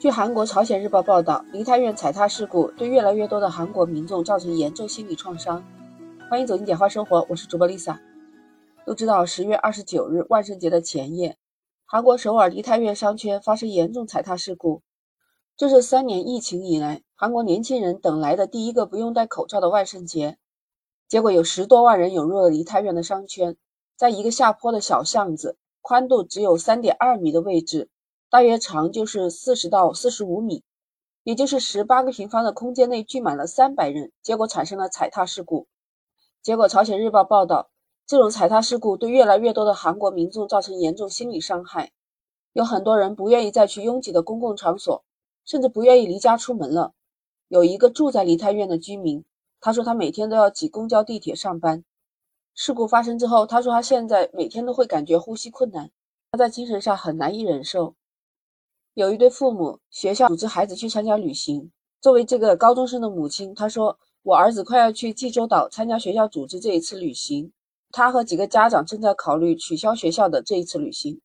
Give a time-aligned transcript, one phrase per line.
[0.00, 5.60] 据韩国《朝鲜日报》报道，梨泰院踩踏事故对越来越多的韩国民众造成严重心理创伤。
[6.30, 7.98] 欢迎走进简化生活，我是主播 Lisa。
[8.86, 11.36] 都知道，十月二十九日万圣节的前夜，
[11.84, 14.82] 韩国首尔梨泰院商圈发生严重踩踏事故。
[15.56, 20.38] 这是三年疫情以来，韩国年轻人等来的第一个不用戴口罩的万圣节。
[21.08, 23.56] 结果有十多万人涌入了梨泰院的商圈，
[23.96, 27.88] 在一个下坡的小巷子，宽度只有三点二米的位置。
[28.30, 30.62] 大约长就是四十到四十五米，
[31.22, 35.66] 也就是十八个平方的空间内聚满了三百人，结果产生了踩踏事故。
[36.42, 37.70] 结果，朝鲜日报报道，
[38.06, 41.90] 这种踩踏事故对越来越多的韩国民众造成严重心理伤害，
[42.52, 45.02] 有很多人不愿意再去拥挤的公共场所，
[45.46, 46.92] 甚至不愿意离家出门了。
[47.48, 49.24] 有一个住在梨泰院的居民，
[49.58, 51.82] 他说他每天都要挤公交、地铁上班。
[52.54, 55.90] 事故发生之后，他说他现在每天都会感觉呼吸困难，
[56.30, 57.94] 他在精神上很难以忍受。
[58.98, 61.70] 有一对父母，学校组织孩子去参加旅行。
[62.00, 67.52] 作为这个高中生的母亲，她说：“我儿子快要去济州岛参加学校组织这一次旅行，
[67.92, 71.20] 他和几个家长正在考虑取消学校的这一次旅行。”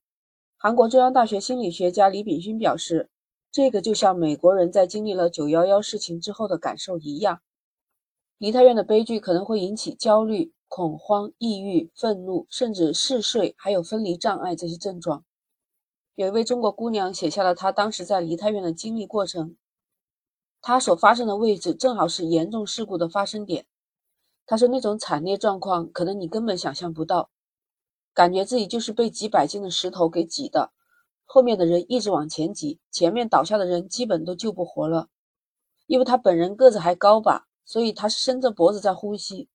[0.56, 3.10] 韩国中央大学心理学家李炳勋表示
[3.52, 7.40] ：“这个就像美国人在经历了九幺幺事情之后的感受一样。
[8.38, 15.26] 梨泰院的悲剧可能会引起焦虑、恐慌、抑郁、愤怒，甚至嗜睡，还有分离障碍这些症状。”
[16.16, 19.56] 有一位中国姑娘写下了她当时在梨泰院的经历过程。
[20.62, 23.66] 她所发生的位置正好是严重事故的发生点。
[24.46, 27.32] 她说那种惨烈状况，可能你根本想象不到，
[28.14, 30.72] 感觉自己就是被几百斤的石头给挤的，
[31.26, 35.08] 后面的人一直往前挤，前面倒下的人基本都救不活了。
[35.88, 39.50] 因为她本人个子还高吧，所以她是伸着脖子在呼吸。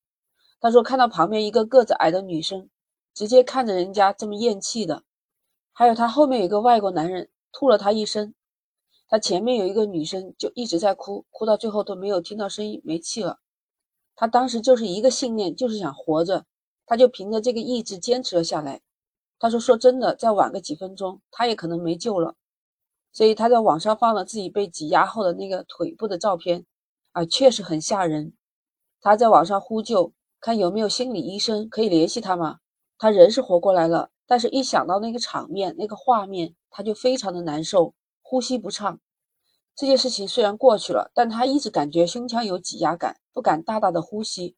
[0.58, 2.68] 她说看到旁边一个个子矮的女生，
[3.14, 5.04] 直接看着人家这么咽气的。
[5.78, 8.34] 还有他后面有个外国男人吐了他一身，
[9.06, 13.38] 他前面有一个女生就一直在哭，哭到最后都没有听到声音，没气了。
[14.16, 16.46] 他当时就是一个信念，就是想活着，
[16.84, 18.80] 他就凭着这个意志坚持了下来。
[19.38, 22.34] 他说：“说真的，再晚个几分钟，他也可能没救了。”
[23.14, 26.66] 所以他在网上放了自己被挤压后的那个腿部的照片，
[27.12, 28.32] 啊，确实很吓人。
[29.00, 32.58] 他在网上呼救，看有没有心理医生可以联系他吗？
[32.98, 34.10] 他人是活过来了。
[34.30, 39.00] 但是，一想到那个场面、那个画面，他就非常的难受，呼吸不畅。
[39.74, 44.54] 这件事情虽然过去了，但他一直感觉胸腔有挤压感，不敢大大的呼吸。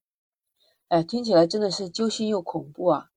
[0.88, 3.10] 哎，听起来真的是揪心又恐怖啊！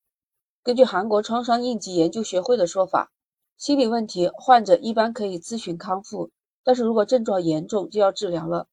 [0.61, 3.11] 根据韩国创伤应急研究学会的说法，
[3.57, 6.29] 心理问题患者一般可以咨询康复，
[6.63, 8.67] 但是如果症状严重，就要治疗了。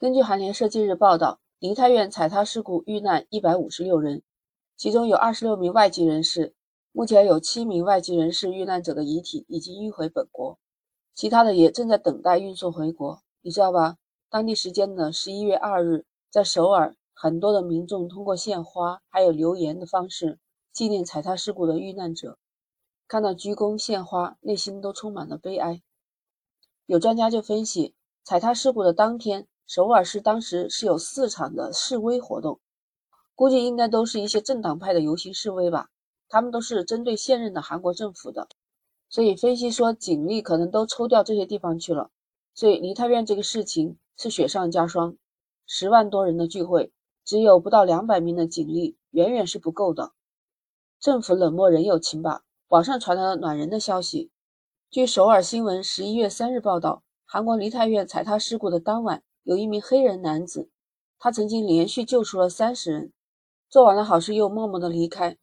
[0.00, 4.24] 根据韩联社近日报道，梨泰院踩踏事故遇难一百五十六人，
[4.76, 6.54] 其中有二十六名外籍人士。
[6.94, 10.58] 目前有七名外籍人士遇难者的遗体已经运回本国，
[11.14, 13.22] 其他的也正在等待运送回国。
[13.40, 13.96] 你知道吧？
[14.28, 20.38] 当地时间的十一月二日，在首尔，很多的民众通过献花还有留言的方式
[20.70, 22.38] 纪念踩踏事故的遇难者。
[23.08, 25.82] 看到鞠躬献花，内心都充满了悲哀。
[26.84, 32.60] 有专家就分析，踩踏事故的当天，首尔市当时是有四场的示威活动，
[33.34, 35.88] 估计应该都是一些政党派的游行示威吧。
[36.32, 38.48] 他们都是针对现任的韩国政府的，
[39.10, 42.10] 所以分析说警力可能都抽调这些地方去了。
[42.54, 45.14] 所以梨泰院这个事情是雪上加霜，
[45.66, 46.90] 十万多人的聚会，
[47.22, 50.12] 只有不到两百名的警力，远远是不够的。
[50.98, 52.44] 政府冷漠人有情吧？
[52.68, 54.30] 网上传来了暖人的消息。
[54.90, 60.70] 据首尔新闻十一月三日报道，韩国梨泰院踩踏事故的当晚，有一名黑人男子，
[61.18, 63.12] 他曾经连续救出了三十人，
[63.68, 65.36] 做完了好事又默默的离开。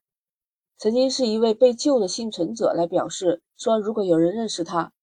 [0.80, 4.94] 曾经是一位被救的幸存者来表示说，如果有人认识他，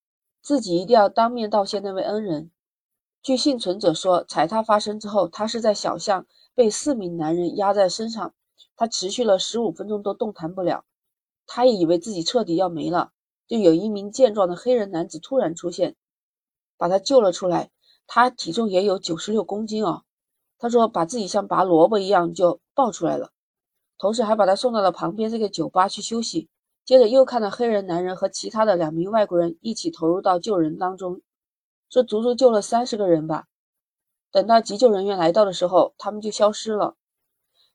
[0.41, 2.51] 自己一定要当面道谢那位恩人。
[3.23, 8.33] 据幸存者说，踩踏发生之后，他是在小巷被四名男人压在身上，
[8.75, 10.87] 他持续了十五分钟都动弹不了，
[11.47, 13.11] 他也以为自己彻底要没了。
[13.47, 15.95] 就有一名健壮的黑人男子突然出现，
[16.79, 17.71] 把他救了出来。
[18.07, 20.05] 他体重也有九十六公斤哦。
[20.59, 23.33] 他说把自己像拔萝卜一样就抱出来了。
[23.99, 26.49] 同时还把他送到了旁边这个酒吧去休息。
[26.85, 31.21] 接着又看到黑人男人和其他的两名外国人一起投入到救人当中，
[31.91, 33.47] 说足足救了三十个人吧。
[34.31, 36.95] 等到急救人员来到的时候，他们就消失了。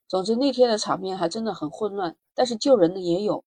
[0.08, 3.44] 总之那天的场面还真的很混乱，但是救人的也有。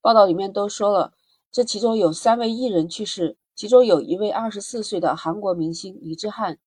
[0.00, 1.12] 报道里面都说了，
[1.50, 6.58] 这其中有三位艺人去世，其中有一位二十四岁的韩国明星李智汉，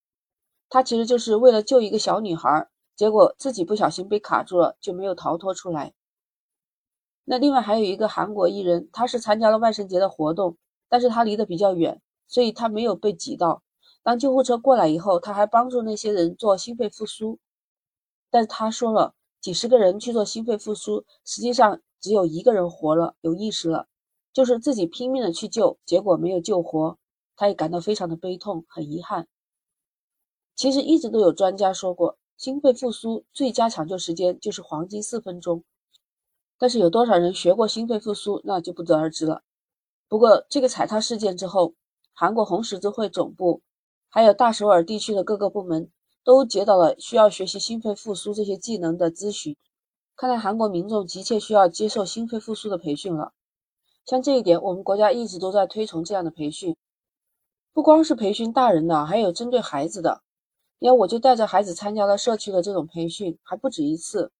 [0.68, 2.68] 他其实就是为了救一个小女孩。
[2.96, 5.94] 结果自己不小心被卡住了，就没有逃脱出来。
[7.26, 10.58] 那另外还有一个韩国艺人，他是参加了万圣节的活动，
[10.88, 13.64] 但是他离得比较远，所以他没有被挤到。
[14.04, 17.40] 当救护车过来以后，他还帮助那些人做心肺复苏。
[18.30, 23.88] 但是他说了，几十个人去做心肺复苏，实际上只有一个人活了，有意识了，
[24.32, 26.98] 就是自己拼命的去救，结果没有救活，
[27.36, 29.28] 他也感到非常的悲痛，很遗憾。
[30.56, 35.64] 其实一直都有专家说过，心肺复苏最佳抢救时间就是黄金四分钟。
[36.58, 39.42] 但是有多少人学过心肺复苏，那就不得而知了。
[40.08, 41.74] 不过这个踩踏事件之后，
[42.14, 43.62] 韩国红十字会总部。
[44.08, 45.92] 还有大首尔地区的各个部门
[46.24, 49.58] 都接到了需要学习心肺复苏这些技能的咨询，
[50.16, 53.34] 看来韩国民众急切需要接受心肺复苏的培训了。
[54.06, 56.78] 像这一点，我们国家一直都在推崇这样的培训，
[57.74, 60.22] 不光是培训大人的，还有针对孩子的。
[60.86, 64.32] 你看，我就带着孩子参加了社区的这种培训，还不止一次。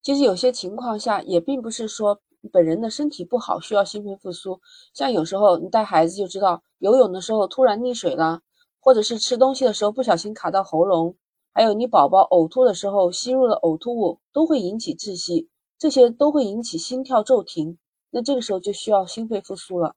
[0.00, 2.20] 其实有些情况下也并不是说
[2.52, 4.60] 本人的身体不好需要心肺复苏，
[4.94, 8.42] 像有时候你带孩子就知道，游泳的时候突然溺水了。
[8.78, 11.16] 或者是吃东西的时候不小心卡到喉咙，
[11.52, 17.76] 还有你宝宝呕吐的时候吸入了呕吐物，都会引起窒息，这些都会引起心跳骤停。
[18.10, 19.96] 那这个时候就需要心肺复苏了。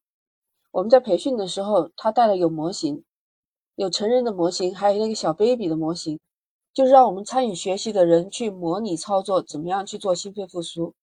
[0.72, 3.04] 我们在培训的时候，他带了有模型，
[3.80, 6.20] 有成人的模型，还有那个小 baby 的模型，
[6.74, 10.94] 就是让我们参与学习的人去模拟操作，怎么样去做心肺复苏。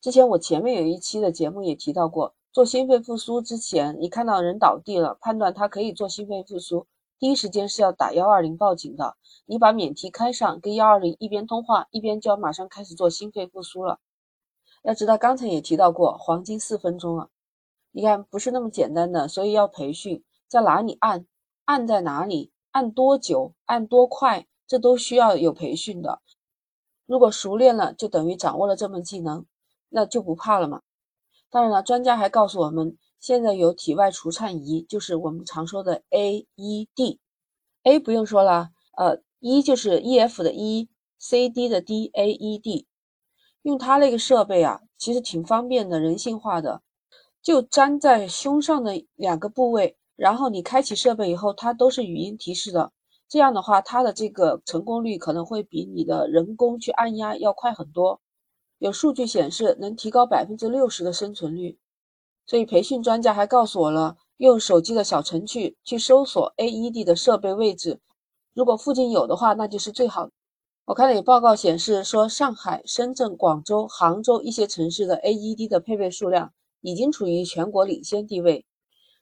[0.00, 6.88] 之前我前面有一期的节目也提到过，做心肺复苏之前，你看到人倒地了，判断他可以做心肺复苏。
[7.20, 9.14] 第一时间是要打幺二零报警的。
[9.46, 14.00] 你把免提开上，跟幺二零一边通话，一边就要马上开始做心肺复苏了。
[14.82, 17.28] 要知道，刚才也提到过黄金四分钟啊，
[17.92, 21.24] 你看不是那么简单的，所以要培训，在哪里按，
[21.70, 26.20] 按在哪里，按多久，按多快，这都需要有培训的。
[27.06, 29.46] 如果熟练了，就等于掌握了这门技能，
[29.88, 30.82] 那就不怕了嘛。
[31.48, 32.98] 当然了，专家还告诉我们。
[33.20, 37.18] 现在有体外除颤仪，就是我们常说的 AED。
[37.84, 42.86] A 不用说了，呃，E 就是 EF 的 E，CD 的 D，AED。
[43.62, 46.82] 用它那个设备啊，其实挺方便的，人性化的，
[47.40, 52.92] 就粘在胸上的两个部位，然后你开启设备以后，它都是语音提示的。
[53.26, 58.20] 这样的话，它的这个成功率可能会比你的人工去按压要快很多。
[58.76, 61.78] 有数据显示，能提高百分之六十的生存率。
[62.44, 67.98] 所以，培训专家还告诉我了，用手机的小程序去搜索 AED 的设备位置，
[68.52, 70.28] 如果附近有的话，那就是最好。
[70.84, 76.52] 我看了有报告显示说，上海、深圳、广州、杭州一些城市的 AED 的配备数量
[76.82, 78.66] 已经处于全国领先地位。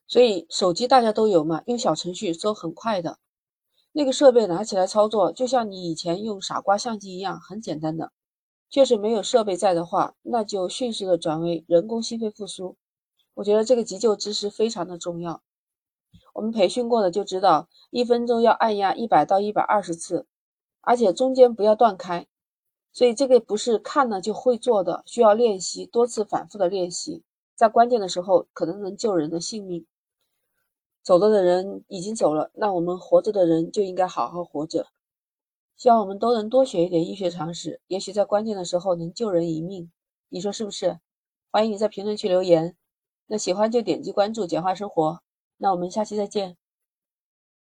[0.08, 3.18] 所以，手机大家都有嘛，用小程序搜很快的。
[3.92, 8.10] 那个设备拿起来操作，就像你以前用傻瓜相机一样，很简单的。
[8.70, 12.76] 确实没有设备在的话，那就迅速的转为人工心肺复苏。
[13.34, 15.42] 我觉得这个急救知识非常的重要，
[16.34, 20.26] 我们培训过的就知道，一分钟要按压一百到一百二十次，
[20.80, 22.26] 而且中间不要断开，
[22.92, 27.22] 所以这个不是看了就会做的，需要练习，多次反复的练习，
[27.54, 29.86] 在关键的时候可能能救人的性命。
[31.08, 34.88] 走了的人已经走了，那我们活着的人就应该好好活着。
[35.74, 39.90] 希望我们都能多学一点医学常识，也许在关键的时候能救人一命，
[40.28, 41.00] 你说是不是？
[41.50, 42.76] 欢迎你在评论区留言。
[43.26, 45.20] 那喜欢就点击关注，简化生活。
[45.56, 46.58] 那我们下期再见。